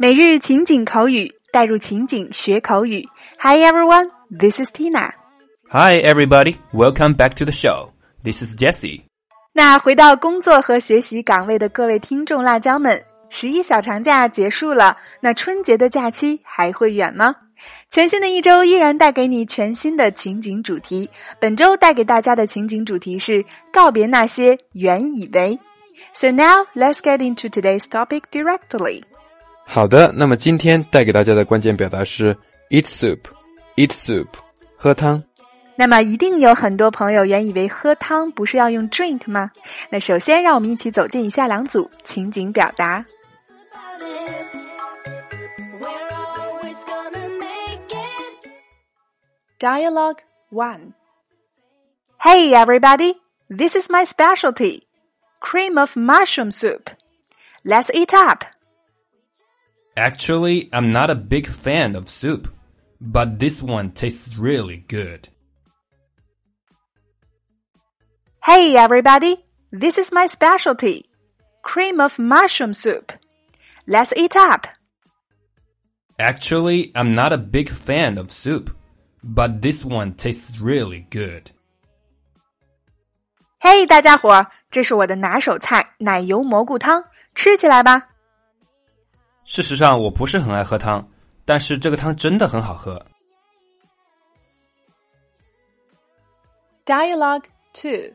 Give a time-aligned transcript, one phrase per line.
[0.00, 3.04] 每日情景口语，带入情景学口语。
[3.38, 5.10] Hi everyone, this is Tina.
[5.70, 7.90] Hi everybody, welcome back to the show.
[8.22, 9.02] This is Jessie.
[9.52, 13.04] 那回到工作和学习岗位的各位听众辣椒们，
[13.35, 17.35] 十一小长假结束了，那春节的假期还会远吗？
[17.89, 21.09] 全新的一周依然带给你全新的情景主题。
[21.39, 25.57] 本周带给大家的情景主题是告别那些原以为。
[26.13, 29.01] So now let's get into today's topic directly.
[29.65, 32.37] 好的，那么今天带给大家的关键表达是
[32.69, 34.27] eat soup，eat soup，
[34.77, 35.23] 喝汤。
[35.75, 39.49] 那么一定有很多朋友原以为喝汤不是要用 drink 吗？
[39.89, 43.03] 那首先让我们一起走进以下两组情景表达。
[49.63, 50.93] Dialogue 1
[52.21, 53.13] Hey everybody,
[53.49, 54.83] this is my specialty
[55.39, 56.89] cream of mushroom soup.
[57.63, 58.43] Let's eat up.
[59.95, 62.53] Actually, I'm not a big fan of soup,
[62.99, 65.29] but this one tastes really good.
[68.43, 71.05] Hey everybody, this is my specialty
[71.61, 73.13] cream of mushroom soup.
[73.87, 74.67] Let's eat up.
[76.19, 78.75] Actually, I'm not a big fan of soup,
[79.22, 81.50] but this one tastes really good.
[83.60, 88.08] 嘿，大家伙儿，这是我的拿手菜——奶油蘑菇汤，吃起来吧。
[89.44, 91.08] 事实上，我不是很爱喝汤，
[91.44, 93.04] 但是这个汤真的很好喝。
[96.84, 98.14] Dialogue two.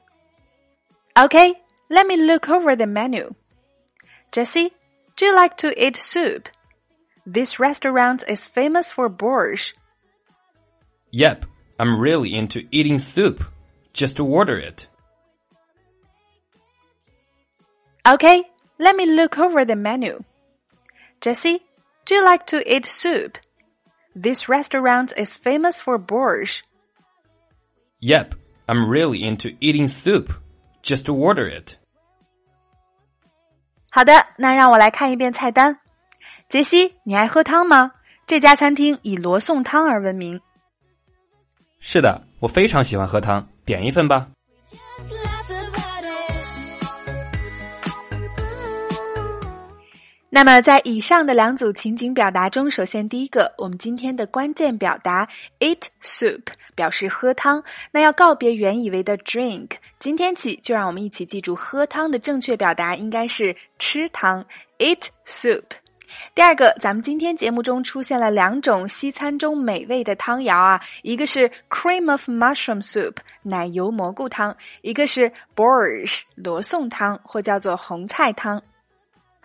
[1.16, 1.56] Okay,
[1.90, 3.32] let me look over the menu.
[4.32, 4.72] Jessie,
[5.16, 6.48] do you like to eat soup?
[7.26, 9.73] This restaurant is famous for borscht.
[11.12, 11.46] Yep,
[11.78, 13.44] I'm really into eating soup.
[13.94, 14.88] Just order it.
[18.06, 18.44] Okay,
[18.80, 20.24] let me look over the menu.
[21.22, 21.62] Jessie,
[22.06, 23.38] do you like to eat soup?
[24.16, 26.64] This restaurant is famous for borscht.
[28.00, 28.36] Yep,
[28.68, 30.31] I'm really into eating soup.
[30.84, 31.78] Just order it.
[33.90, 35.80] 好的，那让我来看一遍菜单。
[36.50, 37.91] 杰西，你爱喝汤吗？
[38.25, 40.41] 这家餐厅以罗宋汤而闻名。
[41.81, 44.28] 是的，我非常喜欢喝汤，点一份吧。
[50.31, 55.27] 那么，在以上的两组情景表达中，首先第一个，我们今天的关键表达
[55.61, 56.43] eat soup
[56.75, 59.71] 表示喝汤，那要告别原以为的 drink。
[59.99, 64.45] 今天起，就让我们一起记住喝汤的正确表达应该是吃汤
[64.78, 65.65] eat soup。
[66.35, 78.63] 第二个，咱们今天节目中出现了两种西餐中美味的汤肴啊，一个是 cream of mushroom soup 奶油蘑菇汤，一个是 borscht 罗宋汤或叫做红菜汤。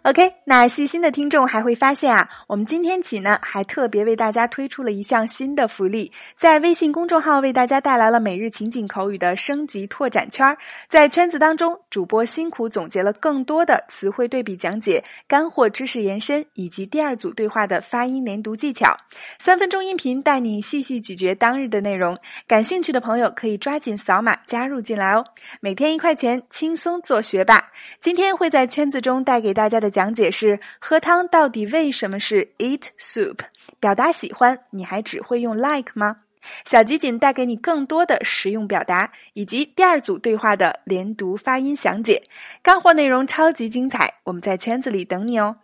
[0.04, 10.46] OK，那细心的听众还会发现啊，我们今天起呢，还特别为大家推出了一项新的福利，在微信公众号为大家带来了每日情景口语的升级拓展圈。
[10.90, 18.94] 在圈子当中，主播辛苦总结了更多的词汇对比讲解、干货知识延伸以及第二组对话的发音连读技巧。
[19.40, 25.24] 三分钟音频带你细细咀嚼当日的内容，感兴趣的朋友可以抓紧扫码加入进来哦。
[25.62, 27.66] 每天一块钱，轻松做学霸。
[28.02, 29.93] 今天会在圈子中带给大家的。
[29.94, 33.38] 讲解是喝汤到底为什么是 eat soup？
[33.80, 36.18] 表达喜欢，你还只会用 like 吗？
[36.66, 42.22] 小集锦带给你更多的实用表达，以及第二组对话的连读发音详解，
[42.62, 45.56] 干货内容超级精彩，我们在圈子里等你哦。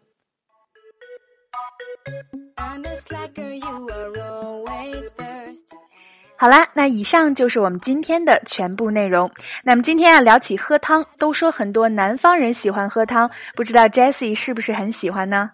[6.41, 9.29] 好啦，那以上就是我们今天的全部内容。
[9.61, 15.51] 那么今天啊，聊起喝汤，都说很多南方人喜欢喝汤，不知道 Jessie 是不是很喜欢呢？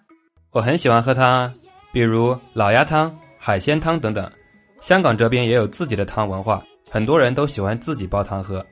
[0.52, 1.52] 我很喜欢喝汤啊，
[1.92, 4.30] 比如老鸭汤、海鲜汤等等。
[4.80, 8.64] 香港这边也有自己的汤文化，很多人都喜欢自己煲汤喝。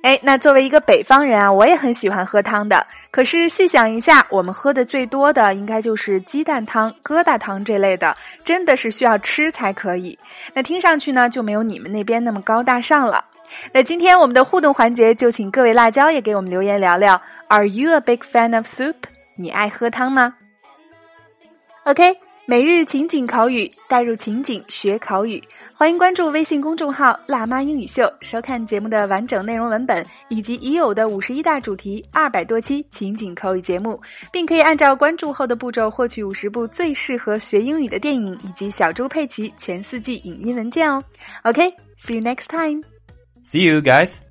[0.00, 2.86] 哎，那作为一个北方人啊，我也很喜欢喝汤的。
[3.10, 10.16] 可是细想一下，我们喝的最多的应该就是鸡蛋汤、疙瘩汤这类的，真的是需要吃才可以。
[10.54, 13.24] 那听上去呢，就没有你们那边那么高大上了。
[13.72, 18.94] 那今天我们的互动环节，就请各位辣椒也给我们留言聊聊，Are you a big fan of soup？
[19.36, 20.34] 你爱喝汤吗
[21.84, 22.27] ？OK。
[22.50, 25.38] 每日情景口语，带入情景学口语。
[25.74, 34.00] 欢迎关注微信公众号“辣妈英语秀”，收看节目的完整内容文本以及已有的五十一大主题、二百多期情景口语节目，
[34.32, 41.04] 并可以按照关注后的步骤获取五十部最适合学英语的电影以及小猪佩奇全四季影音文件哦。
[41.42, 42.82] OK，see you next time.
[43.44, 44.27] See you guys.